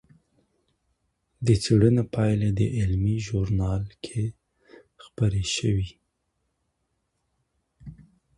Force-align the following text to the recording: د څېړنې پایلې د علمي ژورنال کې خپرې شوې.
د 1.45 1.47
څېړنې 1.63 2.03
پایلې 2.13 2.49
د 2.59 2.61
علمي 2.77 3.15
ژورنال 3.25 3.83
کې 4.03 4.21
خپرې 5.03 5.43
شوې. 5.55 5.89